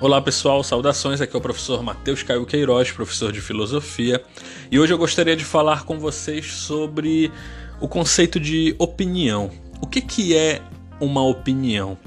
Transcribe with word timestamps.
Olá 0.00 0.22
pessoal, 0.22 0.64
saudações. 0.64 1.20
Aqui 1.20 1.36
é 1.36 1.38
o 1.38 1.42
professor 1.42 1.82
Matheus 1.82 2.22
Caio 2.22 2.46
Queiroz, 2.46 2.90
professor 2.90 3.30
de 3.30 3.42
filosofia, 3.42 4.24
e 4.70 4.80
hoje 4.80 4.94
eu 4.94 4.98
gostaria 4.98 5.36
de 5.36 5.44
falar 5.44 5.84
com 5.84 5.98
vocês 5.98 6.46
sobre 6.54 7.30
o 7.78 7.86
conceito 7.86 8.40
de 8.40 8.74
opinião. 8.78 9.50
O 9.82 9.86
que, 9.86 10.00
que 10.00 10.34
é 10.34 10.62
uma 10.98 11.22
opinião? 11.22 11.98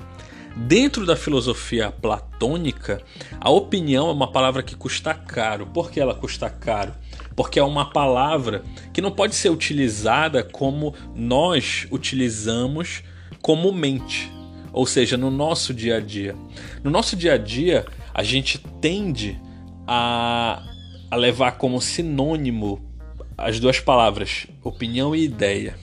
Dentro 0.55 1.05
da 1.05 1.15
filosofia 1.15 1.91
platônica, 1.91 3.01
a 3.39 3.49
opinião 3.49 4.09
é 4.09 4.11
uma 4.11 4.31
palavra 4.31 4.61
que 4.61 4.75
custa 4.75 5.13
caro. 5.13 5.67
Por 5.67 5.89
que 5.89 5.99
ela 5.99 6.13
custa 6.13 6.49
caro? 6.49 6.93
Porque 7.35 7.59
é 7.59 7.63
uma 7.63 7.89
palavra 7.89 8.63
que 8.93 9.01
não 9.01 9.11
pode 9.11 9.35
ser 9.35 9.49
utilizada 9.49 10.43
como 10.43 10.93
nós 11.15 11.87
utilizamos 11.91 13.03
comumente 13.41 14.31
ou 14.73 14.87
seja, 14.87 15.15
no 15.15 15.29
nosso 15.29 15.71
dia 15.71 15.97
a 15.97 15.99
dia. 15.99 16.35
No 16.83 16.89
nosso 16.89 17.15
dia 17.15 17.33
a 17.33 17.37
dia, 17.37 17.85
a 18.11 18.23
gente 18.23 18.57
tende 18.81 19.39
a, 19.87 20.63
a 21.11 21.15
levar 21.15 21.53
como 21.53 21.79
sinônimo 21.79 22.81
as 23.37 23.59
duas 23.59 23.79
palavras, 23.79 24.47
opinião 24.63 25.15
e 25.15 25.23
ideia. 25.23 25.75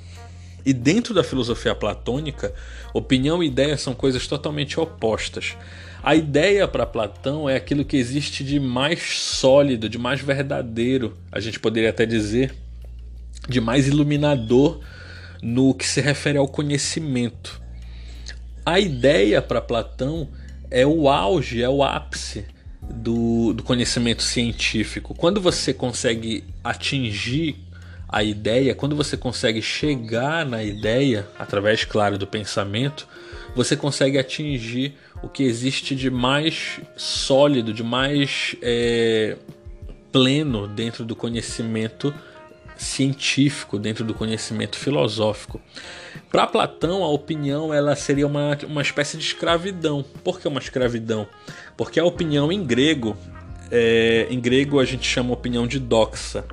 E 0.64 0.72
dentro 0.72 1.14
da 1.14 1.24
filosofia 1.24 1.74
platônica, 1.74 2.52
opinião 2.92 3.42
e 3.42 3.46
ideia 3.46 3.76
são 3.76 3.94
coisas 3.94 4.26
totalmente 4.26 4.78
opostas. 4.78 5.56
A 6.02 6.14
ideia 6.14 6.66
para 6.66 6.86
Platão 6.86 7.48
é 7.48 7.56
aquilo 7.56 7.84
que 7.84 7.96
existe 7.96 8.42
de 8.42 8.58
mais 8.58 9.00
sólido, 9.18 9.88
de 9.88 9.98
mais 9.98 10.20
verdadeiro, 10.20 11.16
a 11.30 11.40
gente 11.40 11.60
poderia 11.60 11.90
até 11.90 12.06
dizer, 12.06 12.54
de 13.48 13.60
mais 13.60 13.86
iluminador 13.86 14.80
no 15.42 15.74
que 15.74 15.86
se 15.86 16.00
refere 16.00 16.38
ao 16.38 16.48
conhecimento. 16.48 17.60
A 18.64 18.80
ideia 18.80 19.42
para 19.42 19.60
Platão 19.60 20.28
é 20.70 20.86
o 20.86 21.08
auge, 21.08 21.62
é 21.62 21.68
o 21.68 21.82
ápice 21.82 22.46
do, 22.82 23.52
do 23.52 23.62
conhecimento 23.62 24.22
científico. 24.22 25.14
Quando 25.14 25.40
você 25.40 25.74
consegue 25.74 26.44
atingir 26.64 27.56
a 28.12 28.24
ideia, 28.24 28.74
quando 28.74 28.96
você 28.96 29.16
consegue 29.16 29.62
chegar 29.62 30.44
na 30.44 30.64
ideia, 30.64 31.28
através, 31.38 31.84
claro, 31.84 32.18
do 32.18 32.26
pensamento, 32.26 33.06
você 33.54 33.76
consegue 33.76 34.18
atingir 34.18 34.94
o 35.22 35.28
que 35.28 35.44
existe 35.44 35.94
de 35.94 36.10
mais 36.10 36.80
sólido, 36.96 37.72
de 37.72 37.84
mais 37.84 38.56
é, 38.60 39.36
pleno 40.10 40.66
dentro 40.66 41.04
do 41.04 41.14
conhecimento 41.14 42.12
científico, 42.76 43.78
dentro 43.78 44.04
do 44.04 44.12
conhecimento 44.12 44.76
filosófico. 44.76 45.60
Para 46.32 46.48
Platão, 46.48 47.04
a 47.04 47.08
opinião 47.08 47.72
ela 47.72 47.94
seria 47.94 48.26
uma, 48.26 48.58
uma 48.66 48.82
espécie 48.82 49.16
de 49.16 49.24
escravidão. 49.24 50.04
Por 50.24 50.40
que 50.40 50.48
uma 50.48 50.58
escravidão? 50.58 51.28
Porque 51.76 52.00
a 52.00 52.04
opinião 52.04 52.50
em 52.50 52.64
grego, 52.64 53.16
é, 53.70 54.26
em 54.30 54.40
grego 54.40 54.80
a 54.80 54.84
gente 54.84 55.06
chama 55.06 55.32
opinião 55.32 55.64
de 55.64 55.78
doxa. 55.78 56.44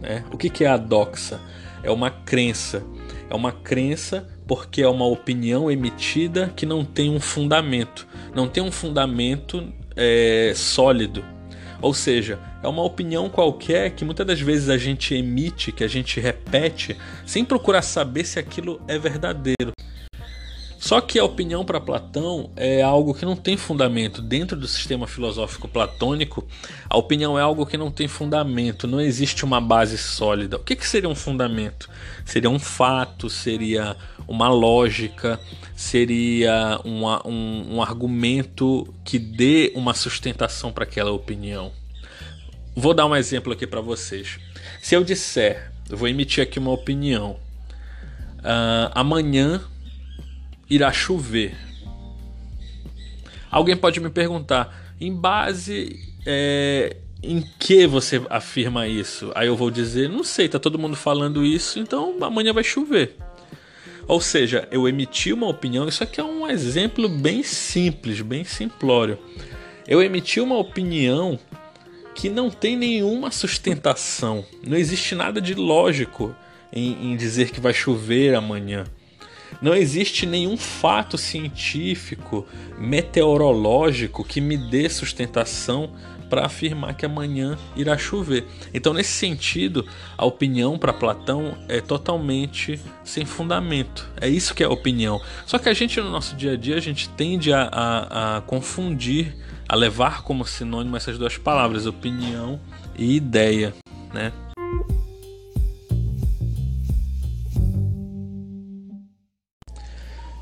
Né? 0.00 0.24
O 0.32 0.36
que, 0.36 0.48
que 0.48 0.64
é 0.64 0.68
a 0.68 0.76
doxa? 0.76 1.40
É 1.82 1.90
uma 1.90 2.10
crença. 2.10 2.82
É 3.30 3.34
uma 3.34 3.52
crença 3.52 4.26
porque 4.46 4.80
é 4.80 4.88
uma 4.88 5.06
opinião 5.06 5.70
emitida 5.70 6.52
que 6.56 6.64
não 6.64 6.84
tem 6.84 7.10
um 7.10 7.20
fundamento, 7.20 8.08
não 8.34 8.48
tem 8.48 8.62
um 8.62 8.72
fundamento 8.72 9.72
é, 9.94 10.52
sólido. 10.56 11.22
Ou 11.80 11.92
seja, 11.92 12.38
é 12.62 12.66
uma 12.66 12.82
opinião 12.82 13.28
qualquer 13.28 13.90
que 13.90 14.04
muitas 14.04 14.26
das 14.26 14.40
vezes 14.40 14.68
a 14.68 14.78
gente 14.78 15.14
emite, 15.14 15.70
que 15.70 15.84
a 15.84 15.88
gente 15.88 16.18
repete, 16.18 16.96
sem 17.24 17.44
procurar 17.44 17.82
saber 17.82 18.24
se 18.24 18.38
aquilo 18.38 18.80
é 18.88 18.98
verdadeiro. 18.98 19.77
Só 20.88 21.02
que 21.02 21.18
a 21.18 21.24
opinião 21.24 21.66
para 21.66 21.78
Platão 21.82 22.50
é 22.56 22.80
algo 22.80 23.12
que 23.12 23.26
não 23.26 23.36
tem 23.36 23.58
fundamento. 23.58 24.22
Dentro 24.22 24.56
do 24.56 24.66
sistema 24.66 25.06
filosófico 25.06 25.68
platônico, 25.68 26.48
a 26.88 26.96
opinião 26.96 27.38
é 27.38 27.42
algo 27.42 27.66
que 27.66 27.76
não 27.76 27.90
tem 27.90 28.08
fundamento, 28.08 28.86
não 28.86 28.98
existe 28.98 29.44
uma 29.44 29.60
base 29.60 29.98
sólida. 29.98 30.56
O 30.56 30.60
que, 30.60 30.74
que 30.74 30.86
seria 30.86 31.10
um 31.10 31.14
fundamento? 31.14 31.90
Seria 32.24 32.48
um 32.48 32.58
fato, 32.58 33.28
seria 33.28 33.98
uma 34.26 34.48
lógica, 34.48 35.38
seria 35.76 36.80
uma, 36.82 37.20
um, 37.28 37.74
um 37.74 37.82
argumento 37.82 38.88
que 39.04 39.18
dê 39.18 39.70
uma 39.74 39.92
sustentação 39.92 40.72
para 40.72 40.84
aquela 40.84 41.12
opinião. 41.12 41.70
Vou 42.74 42.94
dar 42.94 43.04
um 43.04 43.14
exemplo 43.14 43.52
aqui 43.52 43.66
para 43.66 43.82
vocês. 43.82 44.38
Se 44.80 44.94
eu 44.94 45.04
disser, 45.04 45.70
eu 45.90 45.98
vou 45.98 46.08
emitir 46.08 46.42
aqui 46.42 46.58
uma 46.58 46.72
opinião, 46.72 47.32
uh, 48.38 48.90
amanhã 48.94 49.62
irá 50.68 50.92
chover. 50.92 51.56
Alguém 53.50 53.76
pode 53.76 54.00
me 54.00 54.10
perguntar, 54.10 54.94
em 55.00 55.14
base 55.14 55.98
é, 56.26 56.96
em 57.22 57.42
que 57.58 57.86
você 57.86 58.20
afirma 58.28 58.86
isso? 58.86 59.32
Aí 59.34 59.48
eu 59.48 59.56
vou 59.56 59.70
dizer, 59.70 60.08
não 60.08 60.22
sei, 60.22 60.48
tá 60.48 60.58
todo 60.58 60.78
mundo 60.78 60.96
falando 60.96 61.44
isso, 61.44 61.78
então 61.78 62.16
amanhã 62.22 62.52
vai 62.52 62.64
chover. 62.64 63.16
Ou 64.06 64.20
seja, 64.20 64.66
eu 64.70 64.88
emiti 64.88 65.32
uma 65.32 65.48
opinião, 65.48 65.88
isso 65.88 66.02
aqui 66.02 66.20
é 66.20 66.24
um 66.24 66.48
exemplo 66.48 67.08
bem 67.08 67.42
simples, 67.42 68.20
bem 68.20 68.44
simplório. 68.44 69.18
Eu 69.86 70.02
emiti 70.02 70.40
uma 70.40 70.56
opinião 70.56 71.38
que 72.14 72.28
não 72.28 72.50
tem 72.50 72.76
nenhuma 72.76 73.30
sustentação. 73.30 74.44
Não 74.66 74.76
existe 74.76 75.14
nada 75.14 75.40
de 75.40 75.54
lógico 75.54 76.34
em, 76.72 77.12
em 77.12 77.16
dizer 77.16 77.50
que 77.50 77.60
vai 77.60 77.72
chover 77.72 78.34
amanhã. 78.34 78.84
Não 79.60 79.74
existe 79.74 80.24
nenhum 80.24 80.56
fato 80.56 81.18
científico, 81.18 82.46
meteorológico 82.78 84.24
que 84.24 84.40
me 84.40 84.56
dê 84.56 84.88
sustentação 84.88 85.90
para 86.28 86.46
afirmar 86.46 86.94
que 86.94 87.06
amanhã 87.06 87.58
irá 87.74 87.96
chover. 87.96 88.46
Então, 88.72 88.92
nesse 88.92 89.12
sentido, 89.12 89.86
a 90.16 90.24
opinião 90.26 90.78
para 90.78 90.92
Platão 90.92 91.56
é 91.68 91.80
totalmente 91.80 92.78
sem 93.02 93.24
fundamento. 93.24 94.08
É 94.20 94.28
isso 94.28 94.54
que 94.54 94.62
é 94.62 94.66
a 94.66 94.70
opinião. 94.70 95.20
Só 95.46 95.58
que 95.58 95.68
a 95.68 95.74
gente, 95.74 96.00
no 96.00 96.10
nosso 96.10 96.36
dia 96.36 96.52
a 96.52 96.56
dia, 96.56 96.76
a 96.76 96.80
gente 96.80 97.08
tende 97.10 97.52
a, 97.52 97.68
a, 97.72 98.36
a 98.36 98.40
confundir 98.42 99.34
a 99.68 99.74
levar 99.74 100.22
como 100.22 100.46
sinônimo 100.46 100.96
essas 100.96 101.18
duas 101.18 101.36
palavras, 101.36 101.84
opinião 101.84 102.58
e 102.96 103.16
ideia, 103.16 103.74
né? 104.12 104.32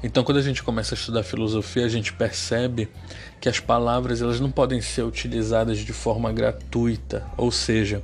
Então, 0.06 0.22
quando 0.22 0.38
a 0.38 0.42
gente 0.42 0.62
começa 0.62 0.94
a 0.94 0.96
estudar 0.96 1.24
filosofia, 1.24 1.84
a 1.84 1.88
gente 1.88 2.12
percebe 2.12 2.88
que 3.40 3.48
as 3.48 3.58
palavras 3.58 4.22
elas 4.22 4.38
não 4.38 4.52
podem 4.52 4.80
ser 4.80 5.02
utilizadas 5.02 5.78
de 5.78 5.92
forma 5.92 6.32
gratuita, 6.32 7.26
ou 7.36 7.50
seja, 7.50 8.00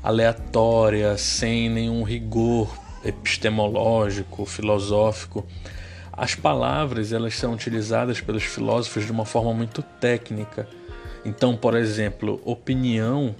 aleatória, 0.00 1.18
sem 1.18 1.68
nenhum 1.68 2.04
rigor 2.04 2.72
epistemológico, 3.04 4.46
filosófico. 4.46 5.44
As 6.12 6.36
palavras 6.36 7.12
elas 7.12 7.34
são 7.34 7.52
utilizadas 7.52 8.20
pelos 8.20 8.44
filósofos 8.44 9.04
de 9.04 9.10
uma 9.10 9.24
forma 9.24 9.52
muito 9.52 9.82
técnica. 9.82 10.68
Então, 11.24 11.56
por 11.56 11.74
exemplo, 11.74 12.40
opinião 12.44 13.34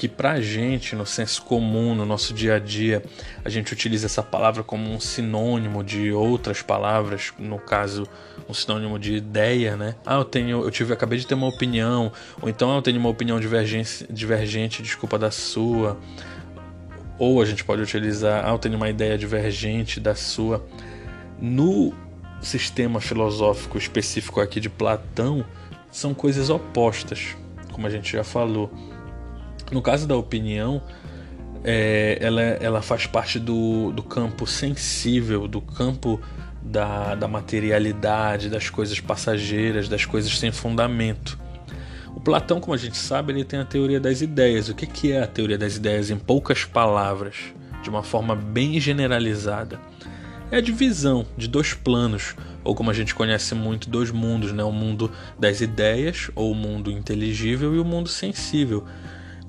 que 0.00 0.08
para 0.08 0.30
a 0.30 0.40
gente, 0.40 0.96
no 0.96 1.04
senso 1.04 1.42
comum, 1.42 1.94
no 1.94 2.06
nosso 2.06 2.32
dia 2.32 2.54
a 2.54 2.58
dia, 2.58 3.02
a 3.44 3.50
gente 3.50 3.70
utiliza 3.70 4.06
essa 4.06 4.22
palavra 4.22 4.62
como 4.62 4.90
um 4.90 4.98
sinônimo 4.98 5.84
de 5.84 6.10
outras 6.10 6.62
palavras, 6.62 7.34
no 7.38 7.58
caso, 7.58 8.08
um 8.48 8.54
sinônimo 8.54 8.98
de 8.98 9.16
ideia, 9.16 9.76
né? 9.76 9.94
Ah, 10.06 10.14
eu 10.14 10.24
tenho, 10.24 10.62
eu 10.62 10.70
tive, 10.70 10.94
acabei 10.94 11.18
de 11.18 11.26
ter 11.26 11.34
uma 11.34 11.46
opinião, 11.46 12.10
ou 12.40 12.48
então 12.48 12.72
ah, 12.72 12.76
eu 12.76 12.82
tenho 12.82 12.98
uma 12.98 13.10
opinião 13.10 13.38
divergente, 13.38 14.06
divergente, 14.10 14.82
desculpa 14.82 15.18
da 15.18 15.30
sua. 15.30 15.98
Ou 17.18 17.42
a 17.42 17.44
gente 17.44 17.62
pode 17.62 17.82
utilizar, 17.82 18.46
ah, 18.46 18.52
eu 18.52 18.58
tenho 18.58 18.76
uma 18.76 18.88
ideia 18.88 19.18
divergente 19.18 20.00
da 20.00 20.14
sua. 20.14 20.66
No 21.38 21.92
sistema 22.40 23.02
filosófico 23.02 23.76
específico 23.76 24.40
aqui 24.40 24.60
de 24.60 24.70
Platão 24.70 25.44
são 25.90 26.14
coisas 26.14 26.48
opostas, 26.48 27.36
como 27.70 27.86
a 27.86 27.90
gente 27.90 28.10
já 28.12 28.24
falou. 28.24 28.72
No 29.70 29.80
caso 29.80 30.06
da 30.06 30.16
opinião, 30.16 30.82
é, 31.62 32.18
ela, 32.20 32.40
ela 32.40 32.82
faz 32.82 33.06
parte 33.06 33.38
do, 33.38 33.92
do 33.92 34.02
campo 34.02 34.46
sensível, 34.46 35.46
do 35.46 35.60
campo 35.60 36.20
da, 36.62 37.14
da 37.14 37.28
materialidade, 37.28 38.48
das 38.48 38.68
coisas 38.68 39.00
passageiras, 39.00 39.88
das 39.88 40.04
coisas 40.04 40.38
sem 40.38 40.50
fundamento. 40.50 41.38
O 42.14 42.20
Platão, 42.20 42.60
como 42.60 42.74
a 42.74 42.78
gente 42.78 42.96
sabe, 42.96 43.32
ele 43.32 43.44
tem 43.44 43.60
a 43.60 43.64
teoria 43.64 44.00
das 44.00 44.20
ideias. 44.20 44.68
O 44.68 44.74
que, 44.74 44.86
que 44.86 45.12
é 45.12 45.22
a 45.22 45.26
teoria 45.26 45.56
das 45.56 45.76
ideias 45.76 46.10
em 46.10 46.18
poucas 46.18 46.64
palavras, 46.64 47.36
de 47.82 47.88
uma 47.88 48.02
forma 48.02 48.34
bem 48.34 48.80
generalizada? 48.80 49.78
é 50.50 50.56
a 50.56 50.60
divisão 50.60 51.24
de 51.36 51.46
dois 51.46 51.74
planos. 51.74 52.34
ou 52.62 52.74
como 52.74 52.90
a 52.90 52.94
gente 52.94 53.14
conhece 53.14 53.54
muito, 53.54 53.88
dois 53.88 54.10
mundos, 54.10 54.52
né? 54.52 54.62
o 54.62 54.72
mundo 54.72 55.10
das 55.38 55.60
ideias, 55.62 56.30
ou 56.34 56.52
o 56.52 56.54
mundo 56.54 56.90
inteligível, 56.90 57.74
e 57.74 57.78
o 57.78 57.84
mundo 57.84 58.08
sensível. 58.08 58.84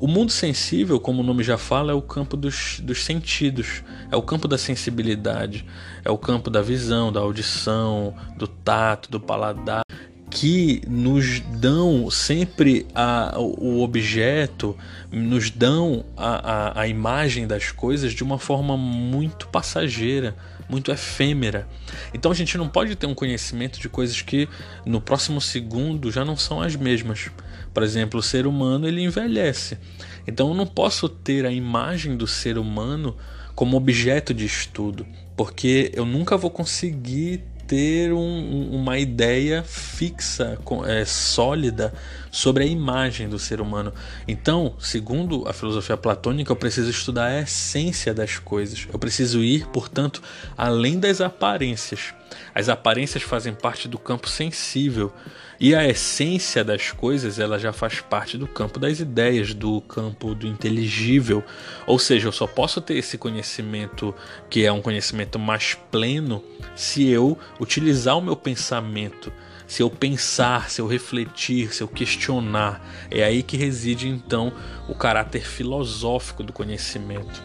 O 0.02 0.08
mundo 0.08 0.32
sensível, 0.32 1.00
como 1.00 1.22
o 1.22 1.24
nome 1.24 1.44
já 1.44 1.60
fala, 1.60 1.92
é 1.92 1.94
o 1.94 2.02
campo 2.02 2.36
dos, 2.36 2.80
dos 2.80 3.06
sentidos, 3.06 3.84
é 4.10 4.16
o 4.16 4.22
campo 4.24 4.48
da 4.48 4.58
sensibilidade, 4.58 5.64
é 6.04 6.10
o 6.10 6.18
campo 6.18 6.50
da 6.50 6.60
visão, 6.60 7.12
da 7.12 7.20
audição, 7.20 8.16
do 8.36 8.48
tato, 8.48 9.12
do 9.12 9.20
paladar, 9.20 9.84
que 10.32 10.82
nos 10.88 11.42
dão 11.42 12.10
sempre 12.10 12.88
a, 12.96 13.38
o 13.38 13.84
objeto, 13.84 14.78
nos 15.12 15.52
dão 15.52 16.06
a, 16.16 16.54
a, 16.80 16.82
a 16.82 16.88
imagem 16.88 17.46
das 17.46 17.72
coisas 17.72 18.14
de 18.14 18.24
uma 18.24 18.40
forma 18.40 18.78
muito 18.78 19.50
passageira, 19.50 20.34
muito 20.70 20.90
efêmera. 20.90 21.68
Então 22.14 22.32
a 22.32 22.34
gente 22.34 22.58
não 22.58 22.70
pode 22.70 22.96
ter 22.96 23.06
um 23.08 23.14
conhecimento 23.14 23.78
de 23.78 23.90
coisas 23.90 24.22
que 24.22 24.48
no 24.86 25.02
próximo 25.02 25.42
segundo 25.42 26.10
já 26.10 26.24
não 26.24 26.38
são 26.38 26.62
as 26.62 26.78
mesmas. 26.78 27.30
Por 27.74 27.84
exemplo, 27.84 28.22
o 28.22 28.24
ser 28.24 28.48
humano 28.48 28.88
ele 28.88 29.04
envelhece. 29.04 29.78
Então 30.26 30.48
eu 30.48 30.54
não 30.54 30.66
posso 30.66 31.10
ter 31.10 31.46
a 31.46 31.52
imagem 31.52 32.16
do 32.16 32.26
ser 32.26 32.58
humano 32.58 33.18
como 33.54 33.76
objeto 33.76 34.34
de 34.34 34.46
estudo, 34.46 35.06
porque 35.36 35.92
eu 35.94 36.06
nunca 36.06 36.38
vou 36.38 36.50
conseguir 36.50 37.44
ter 37.72 38.12
um, 38.12 38.70
uma 38.74 39.00
ideia 39.00 39.64
fixa, 39.64 40.58
é, 40.86 41.06
sólida 41.06 41.94
sobre 42.32 42.64
a 42.64 42.68
imagem 42.68 43.28
do 43.28 43.38
ser 43.38 43.60
humano. 43.60 43.94
Então, 44.28 44.74
segundo 44.80 45.48
a 45.48 45.54
filosofia 45.54 45.98
platônica, 45.98 46.52
eu 46.52 46.56
preciso 46.56 46.90
estudar 46.90 47.26
a 47.26 47.42
essência 47.42 48.14
das 48.14 48.40
coisas. 48.40 48.88
Eu 48.92 48.98
preciso 48.98 49.44
ir, 49.44 49.68
portanto, 49.68 50.22
além 50.58 50.98
das 50.98 51.20
aparências. 51.20 52.14
As 52.56 52.70
aparências 52.70 53.24
fazem 53.24 53.54
parte 53.54 53.88
do 53.88 54.00
campo 54.00 54.30
sensível 54.30 55.12
e 55.60 55.76
a 55.76 55.88
essência 55.88 56.64
das 56.64 56.92
coisas 56.92 57.38
ela 57.38 57.60
já 57.60 57.72
faz 57.72 58.00
parte 58.02 58.38
do 58.38 58.48
campo 58.48 58.80
das 58.80 59.00
ideias, 59.00 59.54
do 59.54 59.80
campo 59.82 60.34
do 60.34 60.48
inteligível. 60.48 61.44
Ou 61.86 62.00
seja, 62.00 62.28
eu 62.28 62.32
só 62.32 62.48
posso 62.48 62.82
ter 62.82 62.96
esse 62.96 63.18
conhecimento 63.18 64.16
que 64.50 64.66
é 64.66 64.72
um 64.72 64.82
conhecimento 64.82 65.38
mais 65.38 65.76
pleno 65.92 66.44
se 66.76 67.08
eu 67.08 67.38
utilizar 67.60 68.18
o 68.18 68.22
meu 68.22 68.36
pensamento, 68.36 69.32
se 69.72 69.82
eu 69.82 69.90
pensar, 69.90 70.70
se 70.70 70.82
eu 70.82 70.86
refletir, 70.86 71.74
se 71.74 71.82
eu 71.82 71.88
questionar. 71.88 72.86
É 73.10 73.24
aí 73.24 73.42
que 73.42 73.56
reside 73.56 74.10
então 74.10 74.52
o 74.90 74.94
caráter 74.94 75.48
filosófico 75.48 76.44
do 76.44 76.52
conhecimento. 76.52 77.42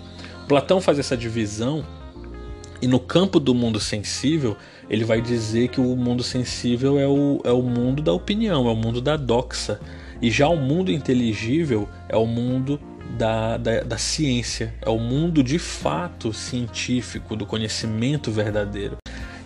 Platão 0.49 0.81
faz 0.81 0.99
essa 0.99 1.17
divisão 1.17 1.87
e 2.83 2.89
no 2.89 2.99
campo 2.99 3.39
do 3.39 3.55
mundo 3.55 3.79
sensível, 3.79 4.57
ele 4.91 5.05
vai 5.05 5.21
dizer 5.21 5.69
que 5.69 5.81
o 5.81 5.95
mundo 5.95 6.25
sensível 6.25 6.99
é 6.99 7.07
o, 7.07 7.41
é 7.45 7.53
o 7.53 7.63
mundo 7.63 8.03
da 8.03 8.13
opinião, 8.13 8.67
é 8.67 8.73
o 8.73 8.77
mundo 8.77 9.01
da 9.01 9.17
doxa. 9.17 9.79
E 10.21 10.29
já 10.29 10.49
o 10.49 10.57
mundo 10.57 10.91
inteligível 10.91 11.89
é 12.09 12.17
o 12.17 12.27
mundo 12.27 12.81
da, 13.17 13.57
da, 13.57 13.83
da 13.83 13.99
ciência, 13.99 14.75
é 14.83 14.91
o 14.91 14.99
mundo 14.99 15.45
de 15.45 15.61
fato 15.61 16.33
científico, 16.33 17.37
do 17.37 17.47
conhecimento 17.47 18.33
verdadeiro. 18.33 18.97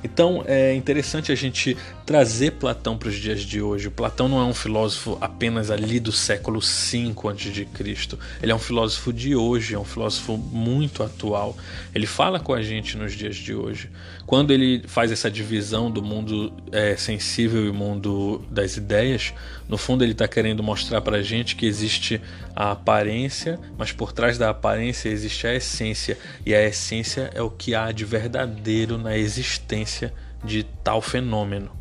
Então 0.03 0.43
é 0.47 0.75
interessante 0.75 1.31
a 1.31 1.35
gente 1.35 1.77
trazer 2.07 2.53
Platão 2.53 2.97
para 2.97 3.09
os 3.09 3.17
dias 3.17 3.41
de 3.43 3.61
hoje. 3.61 3.89
O 3.89 3.91
Platão 3.91 4.29
não 4.29 4.41
é 4.41 4.45
um 4.45 4.55
filósofo 4.55 5.19
apenas 5.21 5.71
ali 5.71 6.01
do 6.01 6.13
século 6.13 6.61
V 6.61 7.15
a.C. 7.29 8.09
Ele 8.43 8.53
é 8.53 8.55
um 8.55 8.59
filósofo 8.59 9.13
de 9.13 9.37
hoje, 9.37 9.75
é 9.75 9.79
um 9.79 9.85
filósofo 9.85 10.37
muito 10.37 11.03
atual. 11.03 11.57
Ele 11.95 12.07
fala 12.07 12.41
com 12.41 12.53
a 12.53 12.63
gente 12.63 12.97
nos 12.97 13.13
dias 13.13 13.37
de 13.37 13.55
hoje. 13.55 13.91
Quando 14.31 14.53
ele 14.53 14.85
faz 14.87 15.11
essa 15.11 15.29
divisão 15.29 15.91
do 15.91 16.01
mundo 16.01 16.53
é, 16.71 16.95
sensível 16.95 17.67
e 17.67 17.73
mundo 17.73 18.41
das 18.49 18.77
ideias, 18.77 19.35
no 19.69 19.77
fundo 19.77 20.05
ele 20.05 20.13
está 20.13 20.29
querendo 20.29 20.63
mostrar 20.63 21.01
para 21.01 21.17
a 21.17 21.23
gente 21.23 21.57
que 21.57 21.67
existe 21.67 22.23
a 22.55 22.71
aparência, 22.71 23.59
mas 23.77 23.91
por 23.91 24.13
trás 24.13 24.39
da 24.39 24.49
aparência 24.51 25.09
existe 25.09 25.49
a 25.49 25.55
essência, 25.57 26.17
e 26.47 26.55
a 26.55 26.65
essência 26.65 27.29
é 27.35 27.43
o 27.43 27.51
que 27.51 27.75
há 27.75 27.91
de 27.91 28.05
verdadeiro 28.05 28.97
na 28.97 29.19
existência 29.19 30.15
de 30.45 30.63
tal 30.85 31.03
fenômeno. 31.03 31.73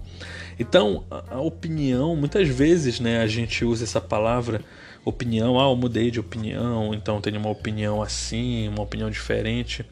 Então, 0.57 1.03
a 1.29 1.39
opinião, 1.39 2.15
muitas 2.15 2.47
vezes, 2.47 2.99
né, 2.99 3.21
a 3.21 3.27
gente 3.27 3.63
usa 3.63 3.83
essa 3.83 4.01
palavra 4.01 4.61
opinião, 5.05 5.59
ah, 5.59 5.69
eu 5.69 5.75
mudei 5.75 6.09
de 6.09 6.19
opinião, 6.19 6.95
então 6.95 7.21
tenho 7.21 7.37
uma 7.37 7.51
opinião 7.51 8.01
assim, 8.01 8.67
uma 8.69 8.81
opinião 8.81 9.11
diferente. 9.11 9.85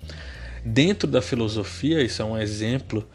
Dentro 0.70 1.08
da 1.08 1.22
filosofia, 1.22 2.04
isso 2.04 2.22
é 2.22 2.26
um 2.26 2.38
exemplo. 2.38 3.08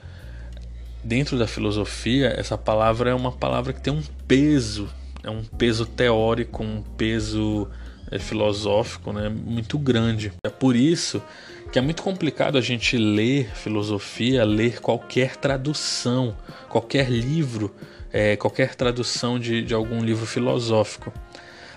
Dentro 1.05 1.39
da 1.39 1.47
filosofia, 1.47 2.29
essa 2.29 2.57
palavra 2.57 3.11
é 3.11 3.15
uma 3.15 3.31
palavra 3.31 3.75
que 3.75 3.81
tem 3.81 3.93
um 3.93 4.03
peso, 4.27 4.89
é 5.23 5.29
um 5.29 5.45
peso 5.45 5.85
teórico, 5.85 6.63
um 6.63 6.83
peso 6.97 7.69
é, 8.11 8.19
filosófico 8.19 9.13
né, 9.13 9.29
muito 9.29 9.79
grande. 9.79 10.33
É 10.43 10.49
por 10.49 10.75
isso 10.75 11.23
que 11.71 11.79
é 11.79 11.83
muito 11.83 12.03
complicado 12.03 12.57
a 12.57 12.61
gente 12.63 12.97
ler 12.97 13.51
filosofia, 13.55 14.45
ler 14.45 14.81
qualquer 14.81 15.37
tradução, 15.37 16.35
qualquer 16.71 17.11
livro, 17.11 17.75
é, 18.11 18.35
qualquer 18.35 18.75
tradução 18.75 19.39
de, 19.39 19.63
de 19.63 19.75
algum 19.75 20.03
livro 20.03 20.25
filosófico. 20.25 21.13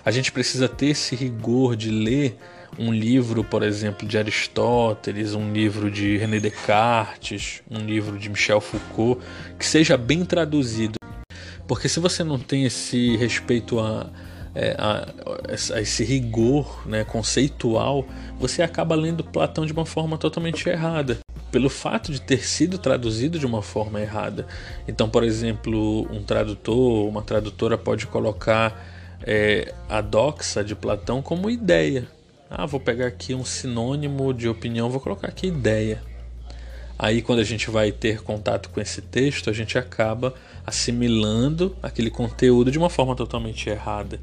A 0.02 0.10
gente 0.10 0.32
precisa 0.32 0.70
ter 0.70 0.86
esse 0.86 1.14
rigor 1.14 1.76
de 1.76 1.90
ler 1.90 2.38
um 2.78 2.92
livro, 2.92 3.42
por 3.42 3.62
exemplo, 3.62 4.06
de 4.06 4.18
Aristóteles, 4.18 5.34
um 5.34 5.52
livro 5.52 5.90
de 5.90 6.16
René 6.16 6.40
Descartes, 6.40 7.62
um 7.70 7.78
livro 7.78 8.18
de 8.18 8.28
Michel 8.28 8.60
Foucault, 8.60 9.20
que 9.58 9.66
seja 9.66 9.96
bem 9.96 10.24
traduzido. 10.24 10.96
Porque 11.66 11.88
se 11.88 11.98
você 11.98 12.22
não 12.22 12.38
tem 12.38 12.64
esse 12.64 13.16
respeito 13.16 13.80
a, 13.80 14.08
é, 14.54 14.76
a, 14.78 15.06
a, 15.74 15.80
esse 15.80 16.04
rigor 16.04 16.82
né, 16.86 17.04
conceitual, 17.04 18.06
você 18.38 18.62
acaba 18.62 18.94
lendo 18.94 19.24
Platão 19.24 19.66
de 19.66 19.72
uma 19.72 19.84
forma 19.84 20.16
totalmente 20.16 20.68
errada. 20.68 21.18
Pelo 21.50 21.68
fato 21.70 22.12
de 22.12 22.20
ter 22.20 22.44
sido 22.44 22.78
traduzido 22.78 23.38
de 23.38 23.46
uma 23.46 23.62
forma 23.62 24.00
errada. 24.00 24.46
Então, 24.86 25.08
por 25.08 25.24
exemplo, 25.24 26.02
um 26.12 26.22
tradutor, 26.22 27.08
uma 27.08 27.22
tradutora 27.22 27.78
pode 27.78 28.06
colocar 28.06 28.94
é, 29.22 29.74
a 29.88 30.00
doxa 30.00 30.62
de 30.62 30.74
Platão 30.74 31.22
como 31.22 31.50
ideia, 31.50 32.06
ah, 32.48 32.66
vou 32.66 32.78
pegar 32.80 33.06
aqui 33.06 33.34
um 33.34 33.44
sinônimo 33.44 34.32
de 34.32 34.48
opinião, 34.48 34.90
vou 34.90 35.00
colocar 35.00 35.28
aqui 35.28 35.48
ideia. 35.48 36.02
Aí, 36.98 37.20
quando 37.20 37.40
a 37.40 37.44
gente 37.44 37.70
vai 37.70 37.92
ter 37.92 38.22
contato 38.22 38.70
com 38.70 38.80
esse 38.80 39.02
texto, 39.02 39.50
a 39.50 39.52
gente 39.52 39.76
acaba 39.76 40.34
assimilando 40.66 41.76
aquele 41.82 42.10
conteúdo 42.10 42.70
de 42.70 42.78
uma 42.78 42.88
forma 42.88 43.14
totalmente 43.14 43.68
errada. 43.68 44.18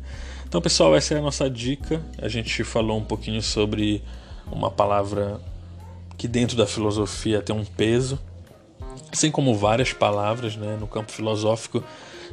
Então, 0.48 0.62
pessoal, 0.62 0.96
essa 0.96 1.14
é 1.14 1.18
a 1.18 1.22
nossa 1.22 1.50
dica. 1.50 2.02
A 2.20 2.28
gente 2.28 2.64
falou 2.64 2.98
um 2.98 3.04
pouquinho 3.04 3.42
sobre 3.42 4.04
uma 4.52 4.72
palavra 4.72 5.40
que 6.18 6.28
dentro 6.28 6.58
da 6.58 6.66
filosofia 6.66 7.42
tem 7.42 7.56
um 7.56 7.66
peso, 7.66 8.20
assim 9.12 9.30
como 9.30 9.56
várias 9.56 9.94
palavras, 9.94 10.56
né, 10.56 10.78
no 10.80 10.88
campo 10.88 11.12
filosófico, 11.12 11.84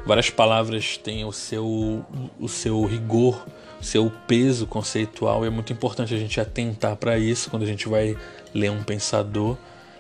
várias 0.07 0.31
palavras 0.31 0.97
têm 0.97 1.25
o 1.25 1.33
seu 1.33 2.05
o 2.39 2.49
seu 2.49 2.85
rigor 2.85 3.45
seu 3.81 4.13
peso 4.27 4.67
conceitual. 4.67 5.45
E 5.45 5.49
é 5.49 5.51
muito 5.51 5.73
importante 5.73 6.15
a 6.15 6.19
gente 6.19 6.41
atentar 6.41 6.97
para 6.97 7.19
isso 7.19 7.51
quando 7.51 7.63
a 7.63 7.67
gente 7.67 7.89
vai 7.89 8.17
ler 8.55 8.71
um 8.71 8.83
pensador, 8.83 9.57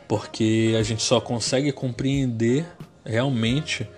porque 0.06 0.74
a 0.78 0.82
gente 0.82 1.02
só 1.02 1.20
consegue 1.20 1.72
compreender 1.72 2.66
realmente 3.04 3.88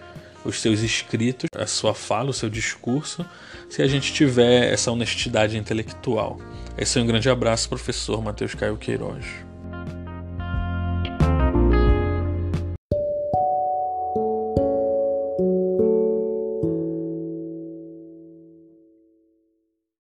os 0.45 0.61
seus 0.61 0.81
escritos, 0.81 1.49
a 1.57 1.67
sua 1.67 1.95
fala, 1.95 2.31
o 2.31 2.33
seu 2.33 2.51
discurso, 2.51 3.25
se 3.69 3.83
a 3.83 3.87
gente 3.87 4.13
tiver 4.13 4.73
essa 4.73 4.91
honestidade 4.91 5.57
intelectual. 5.57 6.39
Esse 6.77 6.99
é 6.99 7.03
um 7.03 7.07
grande 7.07 7.31
abraço, 7.31 7.69
professor 7.69 8.23
Matheus 8.23 8.55
Caio 8.55 8.77
Queiroz. 8.77 9.52